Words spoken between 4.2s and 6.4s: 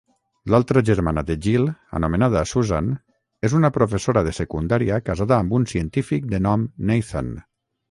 de secundària casada amb un científic